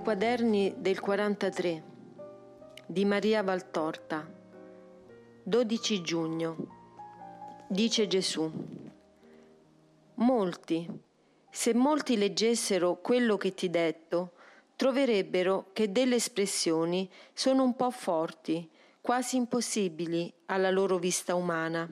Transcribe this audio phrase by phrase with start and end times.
[0.00, 1.82] Dai quaderni del 43
[2.86, 4.26] di Maria Valtorta
[5.42, 6.56] 12 giugno
[7.68, 8.50] Dice Gesù
[10.14, 10.88] Molti,
[11.50, 14.32] se molti leggessero quello che ti detto,
[14.74, 18.70] troverebbero che delle espressioni sono un po' forti,
[19.02, 21.86] quasi impossibili alla loro vista umana.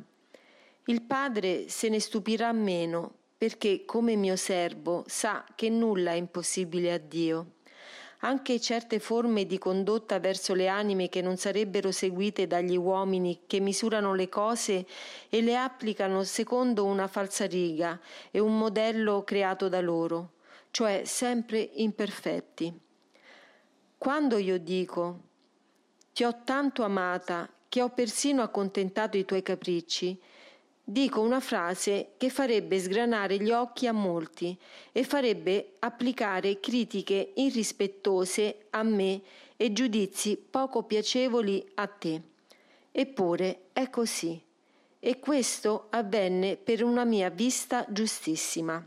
[0.87, 6.93] Il Padre se ne stupirà meno perché come mio servo sa che nulla è impossibile
[6.93, 7.57] a Dio.
[8.21, 13.61] Anche certe forme di condotta verso le anime che non sarebbero seguite dagli uomini che
[13.61, 14.87] misurano le cose
[15.29, 18.01] e le applicano secondo una falsariga
[18.33, 20.33] e un modello creato da loro,
[20.73, 22.77] cioè sempre imperfetti.
[23.97, 25.21] Quando io dico
[26.13, 30.21] ti ho tanto amata che ho persino accontentato i tuoi capricci,
[30.91, 34.57] dico una frase che farebbe sgranare gli occhi a molti
[34.91, 39.21] e farebbe applicare critiche irrispettose a me
[39.59, 42.23] e giudizi poco piacevoli a te.
[42.91, 44.43] Eppure è così.
[44.99, 48.83] E questo avvenne per una mia vista giustissima.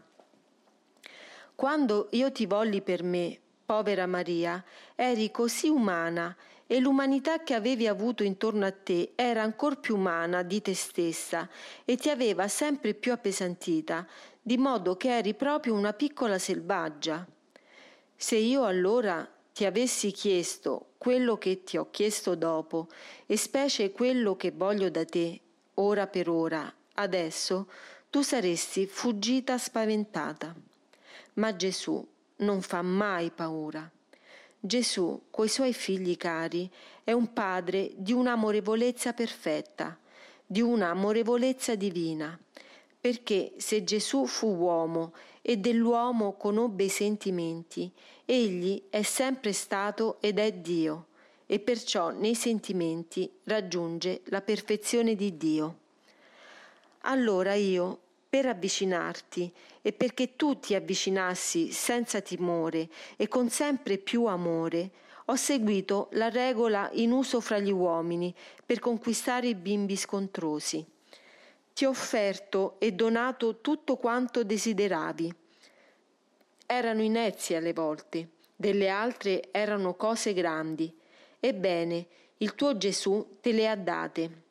[1.54, 4.64] Quando io ti volli per me, povera Maria,
[4.96, 6.36] eri così umana
[6.72, 11.50] e l'umanità che avevi avuto intorno a te era ancor più umana di te stessa
[11.84, 14.08] e ti aveva sempre più appesantita,
[14.42, 17.28] di modo che eri proprio una piccola selvaggia.
[18.16, 22.88] Se io allora ti avessi chiesto quello che ti ho chiesto dopo,
[23.26, 25.42] e specie quello che voglio da te,
[25.74, 27.68] ora per ora, adesso,
[28.10, 30.56] tu saresti fuggita spaventata.
[31.34, 33.92] Ma Gesù non fa mai paura.
[34.64, 36.70] Gesù, coi suoi figli cari,
[37.04, 39.98] è un padre di un'amorevolezza perfetta,
[40.46, 42.40] di un'amorevolezza divina,
[43.00, 47.92] perché se Gesù fu uomo e dell'uomo conobbe i sentimenti,
[48.24, 51.08] egli è sempre stato ed è Dio,
[51.48, 55.78] e perciò nei sentimenti raggiunge la perfezione di Dio.
[57.06, 58.00] Allora io,
[58.32, 62.88] per avvicinarti e perché tu ti avvicinassi senza timore
[63.18, 64.92] e con sempre più amore,
[65.26, 68.34] ho seguito la regola in uso fra gli uomini
[68.66, 70.86] per conquistare i bimbi scontrosi.
[71.74, 75.36] Ti ho offerto e donato tutto quanto desideravi.
[76.66, 80.90] Erano inezie alle volte, delle altre erano cose grandi.
[81.38, 84.44] Ebbene, il tuo Gesù te le ha date.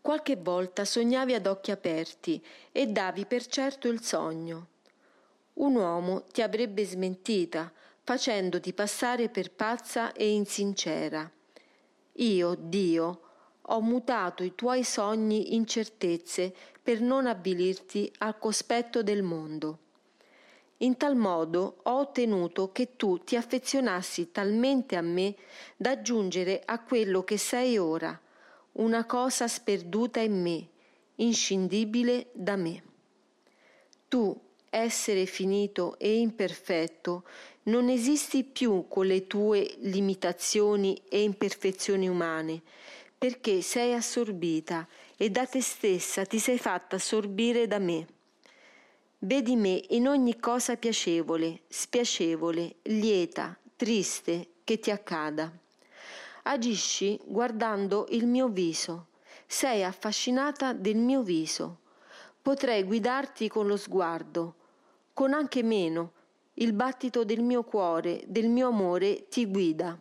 [0.00, 4.68] Qualche volta sognavi ad occhi aperti e davi per certo il sogno.
[5.54, 7.70] Un uomo ti avrebbe smentita,
[8.02, 11.30] facendoti passare per pazza e insincera.
[12.14, 13.20] Io, Dio,
[13.60, 19.78] ho mutato i tuoi sogni in certezze per non avvilirti al cospetto del mondo.
[20.78, 25.36] In tal modo ho ottenuto che tu ti affezionassi talmente a me
[25.76, 28.18] da giungere a quello che sei ora,
[28.72, 30.68] una cosa sperduta in me,
[31.16, 32.82] inscindibile da me.
[34.08, 34.38] Tu,
[34.70, 37.24] essere finito e imperfetto,
[37.64, 42.62] non esisti più con le tue limitazioni e imperfezioni umane,
[43.18, 48.06] perché sei assorbita e da te stessa ti sei fatta assorbire da me.
[49.18, 55.52] Vedi me in ogni cosa piacevole, spiacevole, lieta, triste che ti accada.
[56.42, 59.08] Agisci guardando il mio viso.
[59.46, 61.80] Sei affascinata del mio viso.
[62.40, 64.54] Potrei guidarti con lo sguardo,
[65.12, 66.12] con anche meno.
[66.54, 69.98] Il battito del mio cuore, del mio amore ti guida.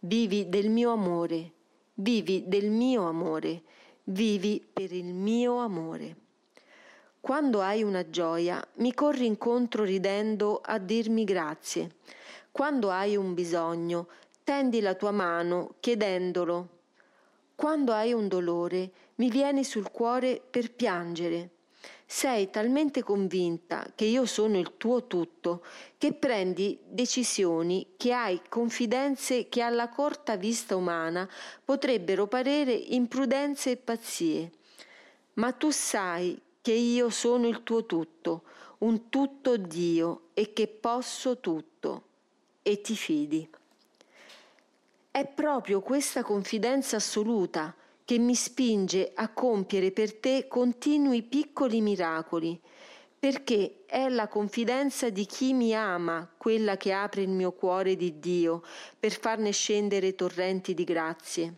[0.00, 1.52] Vivi del mio amore,
[1.94, 3.62] vivi del mio amore,
[4.04, 6.16] vivi per il mio amore.
[7.20, 11.96] Quando hai una gioia, mi corri incontro ridendo a dirmi grazie.
[12.50, 14.08] Quando hai un bisogno,
[14.50, 16.68] tendi la tua mano chiedendolo.
[17.54, 21.50] Quando hai un dolore, mi vieni sul cuore per piangere.
[22.04, 25.64] Sei talmente convinta che io sono il tuo tutto,
[25.96, 31.28] che prendi decisioni, che hai confidenze che alla corta vista umana
[31.64, 34.50] potrebbero parere imprudenze e pazzie.
[35.34, 38.42] Ma tu sai che io sono il tuo tutto,
[38.78, 42.02] un tutto Dio e che posso tutto,
[42.62, 43.48] e ti fidi.
[45.12, 47.74] È proprio questa confidenza assoluta
[48.04, 52.58] che mi spinge a compiere per te continui piccoli miracoli,
[53.18, 58.20] perché è la confidenza di chi mi ama quella che apre il mio cuore di
[58.20, 58.62] Dio
[59.00, 61.54] per farne scendere torrenti di grazie.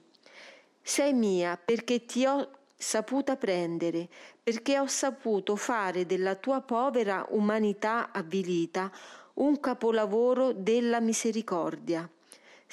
[0.81, 4.09] Sei mia perché ti ho saputa prendere,
[4.43, 8.91] perché ho saputo fare della tua povera umanità avvilita
[9.35, 12.09] un capolavoro della misericordia.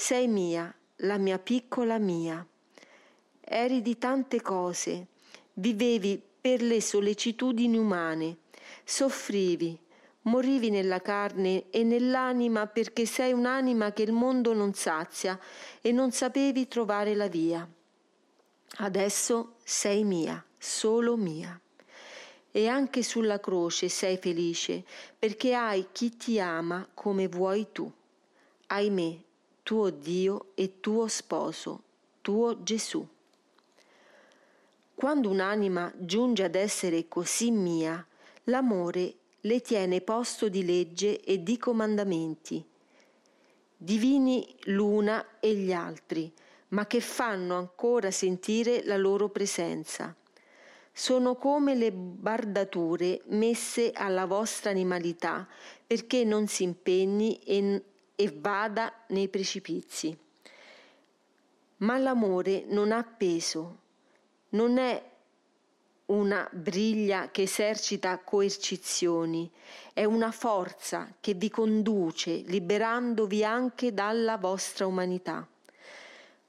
[0.01, 2.44] Sei mia, la mia piccola mia.
[3.42, 5.07] Eri di tante cose,
[5.56, 8.38] vivevi per le sollecitudini umane,
[8.86, 9.78] soffrivi,
[10.22, 15.38] morivi nella carne e nell'anima perché sei un'anima che il mondo non sazia
[15.81, 17.68] e non sapevi trovare la via.
[18.78, 21.60] Adesso sei mia, solo mia.
[22.51, 24.81] E anche sulla croce sei felice
[25.19, 27.92] perché hai chi ti ama come vuoi tu.
[28.68, 29.28] Ahimè,
[29.69, 31.83] tuo Dio e tuo sposo,
[32.21, 33.07] tuo Gesù.
[34.95, 38.04] Quando un'anima giunge ad essere così mia,
[38.45, 42.66] l'amore le tiene posto di legge e di comandamenti,
[43.77, 46.33] divini l'una e gli altri,
[46.69, 50.15] ma che fanno ancora sentire la loro presenza.
[50.92, 55.48] Sono come le bardature messe alla vostra animalità
[55.86, 57.39] perché non si impegni
[58.19, 60.18] e vada nei precipizi.
[61.77, 63.77] Ma l'amore non ha peso,
[64.50, 65.01] non è
[66.07, 69.50] una briglia che esercita coercizioni,
[69.94, 75.48] è una forza che vi conduce liberandovi anche dalla vostra umanità.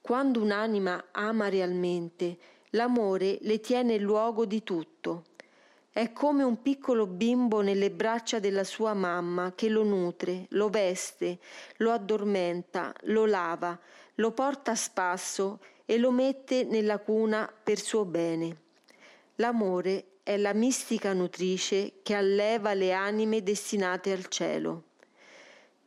[0.01, 2.37] Quando un'anima ama realmente,
[2.71, 5.25] l'amore le tiene luogo di tutto.
[5.93, 11.41] È come un piccolo bimbo nelle braccia della sua mamma che lo nutre, lo veste,
[11.79, 13.77] lo addormenta, lo lava,
[14.15, 18.57] lo porta a spasso e lo mette nella cuna per suo bene.
[19.37, 24.85] L'amore è la mistica nutrice che alleva le anime destinate al cielo.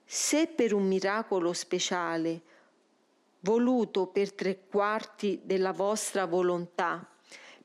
[0.03, 2.41] Se per un miracolo speciale,
[3.39, 7.07] voluto per tre quarti della vostra volontà,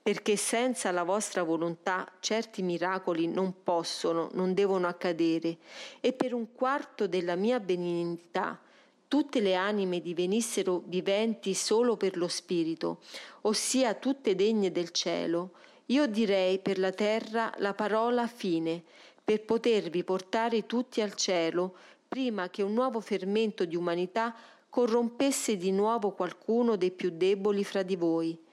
[0.09, 5.59] perché senza la vostra volontà certi miracoli non possono, non devono accadere,
[6.01, 8.59] e per un quarto della mia benignità,
[9.07, 13.03] tutte le anime divenissero viventi solo per lo Spirito,
[13.43, 15.51] ossia tutte degne del cielo,
[15.89, 18.83] io direi per la terra la parola fine,
[19.23, 21.75] per potervi portare tutti al cielo,
[22.09, 24.35] prima che un nuovo fermento di umanità
[24.71, 28.47] corrompesse di nuovo qualcuno dei più deboli fra di voi.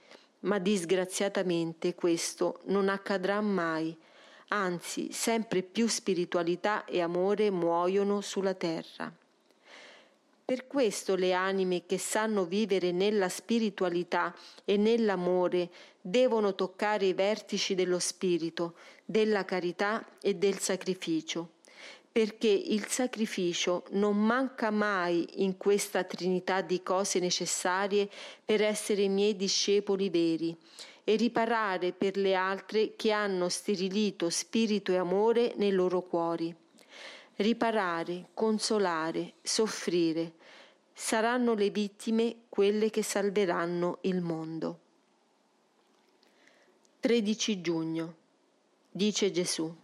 [0.45, 3.95] Ma disgraziatamente questo non accadrà mai,
[4.49, 9.11] anzi sempre più spiritualità e amore muoiono sulla terra.
[10.45, 17.73] Per questo le anime che sanno vivere nella spiritualità e nell'amore devono toccare i vertici
[17.73, 21.53] dello spirito, della carità e del sacrificio,
[22.15, 28.09] perché il sacrificio non manca mai in questa trinità di cose necessarie
[28.45, 30.55] per essere miei discepoli veri
[31.03, 36.55] e riparare per le altre che hanno sterilito spirito e amore nei loro cuori
[37.37, 40.33] riparare, consolare, soffrire.
[40.93, 44.79] Saranno le vittime quelle che salveranno il mondo.
[47.01, 48.15] 13 giugno.
[48.89, 49.83] Dice Gesù.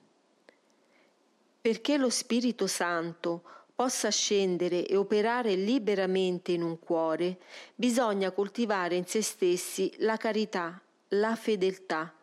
[1.62, 3.44] Perché lo Spirito Santo
[3.75, 7.38] possa scendere e operare liberamente in un cuore,
[7.75, 12.13] bisogna coltivare in se stessi la carità, la fedeltà,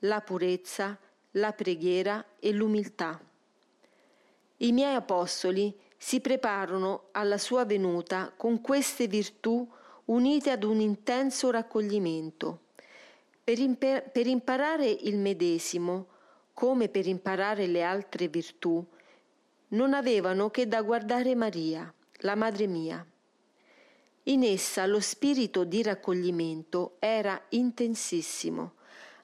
[0.00, 0.98] la purezza,
[1.32, 3.20] la preghiera e l'umiltà.
[4.58, 9.68] I miei apostoli si preparano alla sua venuta con queste virtù
[10.06, 12.60] unite ad un intenso raccoglimento.
[13.44, 16.06] Per, imper- per imparare il medesimo,
[16.52, 18.84] come per imparare le altre virtù,
[19.68, 23.04] non avevano che da guardare Maria, la Madre mia.
[24.24, 28.74] In essa lo spirito di raccoglimento era intensissimo.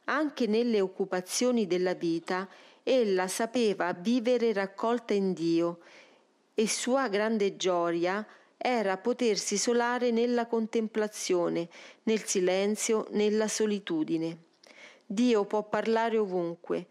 [0.04, 2.48] Anche nelle occupazioni della vita
[2.82, 5.80] ella sapeva vivere raccolta in Dio
[6.54, 11.68] e sua grande gioia era potersi isolare nella contemplazione,
[12.04, 14.38] nel silenzio, nella solitudine.
[15.06, 16.86] Dio può parlare ovunque,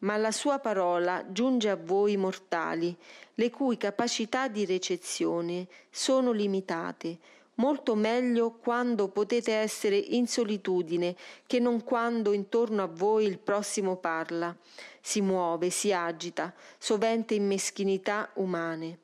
[0.00, 2.96] ma la sua parola giunge a voi mortali,
[3.34, 7.18] le cui capacità di recezione sono limitate,
[7.54, 13.96] molto meglio quando potete essere in solitudine che non quando intorno a voi il prossimo
[13.96, 14.54] parla,
[15.00, 18.98] si muove, si agita, sovente in meschinità umane.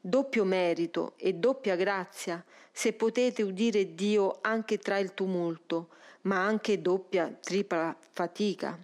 [0.00, 5.88] Doppio merito e doppia grazia se potete udire Dio anche tra il tumulto,
[6.22, 8.76] ma anche doppia, tripla fatica.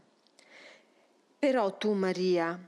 [1.39, 2.59] Però tu, Maria,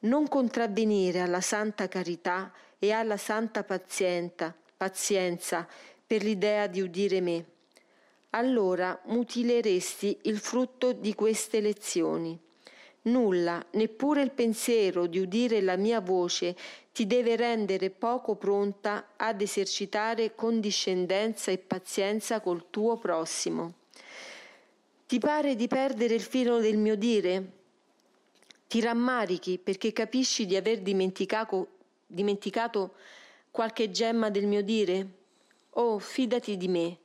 [0.00, 5.66] non contravvenire alla santa carità e alla santa pazienza, pazienza
[6.06, 7.44] per l'idea di udire me.
[8.30, 12.38] Allora mutileresti il frutto di queste lezioni.
[13.02, 16.56] Nulla, neppure il pensiero di udire la mia voce
[16.92, 23.74] ti deve rendere poco pronta ad esercitare condiscendenza e pazienza col tuo prossimo.
[25.06, 27.62] Ti pare di perdere il filo del mio dire?
[28.74, 31.68] Ti rammarichi perché capisci di aver dimenticato,
[32.08, 32.94] dimenticato
[33.52, 35.08] qualche gemma del mio dire?
[35.74, 36.98] Oh, fidati di me,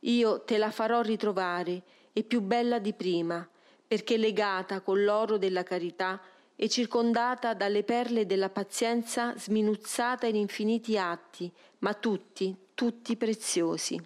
[0.00, 3.48] io te la farò ritrovare e più bella di prima
[3.86, 6.20] perché legata con l'oro della carità
[6.56, 14.02] e circondata dalle perle della pazienza sminuzzata in infiniti atti, ma tutti, tutti preziosi.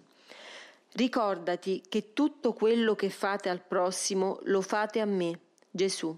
[0.91, 5.39] Ricordati che tutto quello che fate al prossimo lo fate a me,
[5.71, 6.15] Gesù.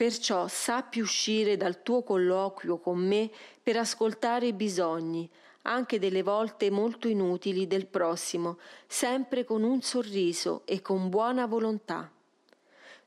[0.00, 3.30] Perciò sappi uscire dal tuo colloquio con me
[3.62, 5.28] per ascoltare i bisogni,
[5.64, 12.10] anche delle volte molto inutili del prossimo, sempre con un sorriso e con buona volontà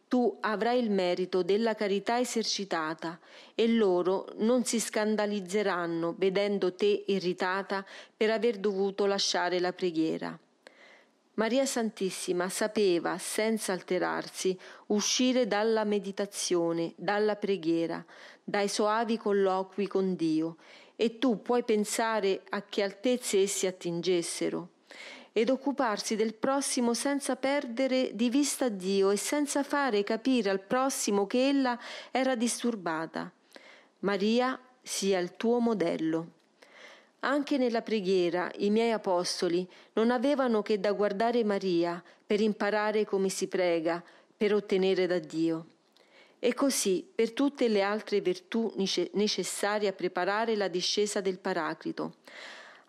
[0.07, 3.19] tu avrai il merito della carità esercitata
[3.55, 7.83] e loro non si scandalizzeranno vedendo te irritata
[8.15, 10.39] per aver dovuto lasciare la preghiera.
[11.35, 14.55] Maria Santissima sapeva, senza alterarsi,
[14.87, 18.05] uscire dalla meditazione, dalla preghiera,
[18.43, 20.57] dai soavi colloqui con Dio,
[20.95, 24.69] e tu puoi pensare a che altezze essi attingessero
[25.35, 31.25] ed occuparsi del prossimo senza perdere di vista Dio e senza fare capire al prossimo
[31.25, 31.79] che ella
[32.11, 33.31] era disturbata.
[33.99, 36.41] Maria sia il tuo modello.
[37.25, 43.29] Anche nella preghiera i miei apostoli non avevano che da guardare Maria per imparare come
[43.29, 44.03] si prega,
[44.35, 45.67] per ottenere da Dio.
[46.37, 48.73] E così per tutte le altre virtù
[49.13, 52.15] necessarie a preparare la discesa del Paraclito.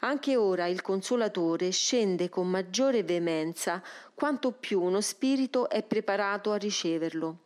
[0.00, 3.80] Anche ora il Consolatore scende con maggiore veemenza
[4.14, 7.38] quanto più uno spirito è preparato a riceverlo.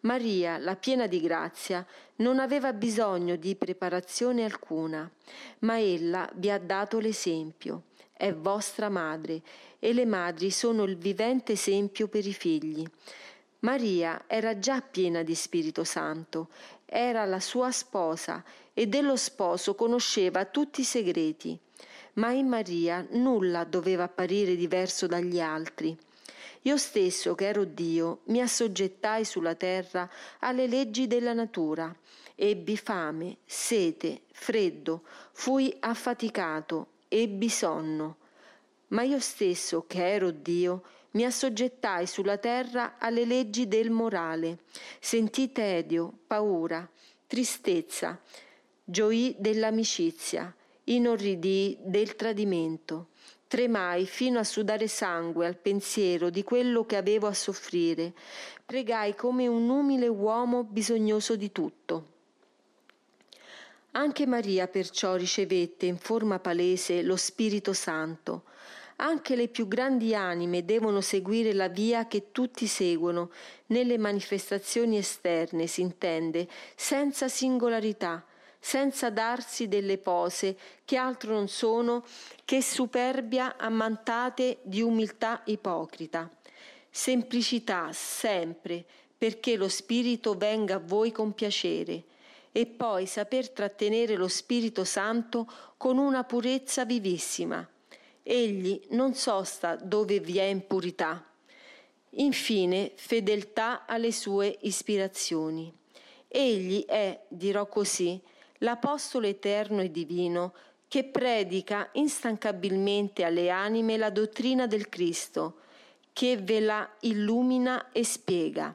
[0.00, 5.10] Maria, la piena di grazia, non aveva bisogno di preparazione alcuna,
[5.60, 7.84] ma ella vi ha dato l'esempio.
[8.12, 9.42] È vostra madre
[9.78, 12.86] e le madri sono il vivente esempio per i figli.
[13.60, 16.48] Maria era già piena di Spirito Santo,
[16.86, 18.42] era la sua sposa
[18.72, 21.58] e dello sposo conosceva tutti i segreti
[22.14, 25.96] ma in Maria nulla doveva apparire diverso dagli altri.
[26.62, 31.94] Io stesso, che ero Dio, mi assoggettai sulla terra alle leggi della natura.
[32.34, 35.02] Ebbi fame, sete, freddo,
[35.32, 38.16] fui affaticato, ebbi sonno.
[38.88, 44.58] Ma io stesso, che ero Dio, mi assoggettai sulla terra alle leggi del morale.
[45.00, 46.86] Sentì tedio, paura,
[47.26, 48.20] tristezza,
[48.84, 53.08] gioì dell'amicizia, inorridii del tradimento.
[53.50, 58.12] Tremai fino a sudare sangue al pensiero di quello che avevo a soffrire.
[58.64, 62.06] Pregai come un umile uomo bisognoso di tutto.
[63.90, 68.44] Anche Maria perciò ricevette in forma palese lo Spirito Santo.
[69.02, 73.32] Anche le più grandi anime devono seguire la via che tutti seguono,
[73.66, 78.24] nelle manifestazioni esterne, si intende, senza singolarità,
[78.60, 82.04] senza darsi delle pose che altro non sono
[82.44, 86.30] che superbia ammantate di umiltà ipocrita.
[86.90, 88.84] Semplicità sempre,
[89.16, 92.04] perché lo Spirito venga a voi con piacere,
[92.52, 97.66] e poi saper trattenere lo Spirito Santo con una purezza vivissima.
[98.22, 101.24] Egli non sosta dove vi è impurità.
[102.14, 105.72] Infine, fedeltà alle sue ispirazioni.
[106.26, 108.20] Egli è, dirò così,
[108.60, 110.54] l'Apostolo eterno e divino
[110.88, 115.58] che predica instancabilmente alle anime la dottrina del Cristo,
[116.12, 118.74] che ve la illumina e spiega.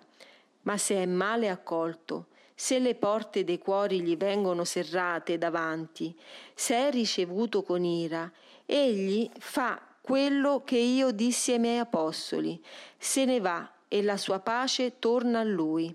[0.62, 6.18] Ma se è male accolto, se le porte dei cuori gli vengono serrate davanti,
[6.54, 8.32] se è ricevuto con ira,
[8.66, 12.64] egli fa quello che io dissi ai miei apostoli,
[12.98, 15.94] se ne va e la sua pace torna a lui,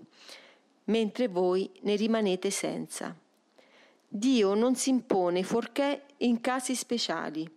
[0.85, 3.15] mentre voi ne rimanete senza.
[4.13, 7.49] Dio non si impone forché in casi speciali.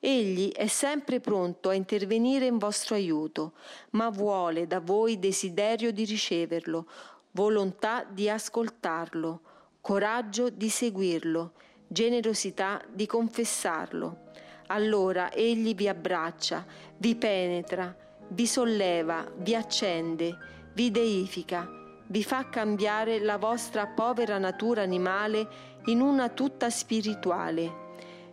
[0.00, 3.52] Egli è sempre pronto a intervenire in vostro aiuto,
[3.90, 6.88] ma vuole da voi desiderio di riceverlo,
[7.30, 9.40] volontà di ascoltarlo,
[9.80, 11.52] coraggio di seguirlo,
[11.86, 14.32] generosità di confessarlo.
[14.66, 17.96] Allora egli vi abbraccia, vi penetra,
[18.30, 20.36] vi solleva, vi accende,
[20.72, 27.82] vi deifica, vi fa cambiare la vostra povera natura animale in una tutta spirituale.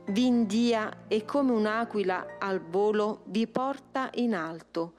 [0.06, 4.94] Vi india e come un'aquila al volo vi porta in alto,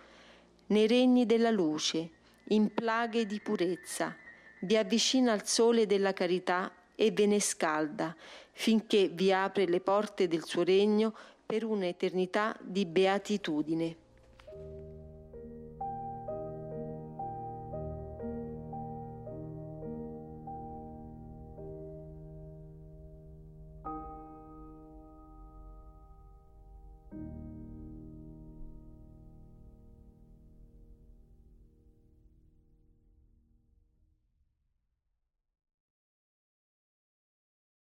[0.66, 2.10] nei regni della luce,
[2.48, 4.14] in plaghe di purezza,
[4.60, 8.14] vi avvicina al sole della carità e ve ne scalda,
[8.52, 13.96] finché vi apre le porte del suo regno per un'eternità di beatitudine.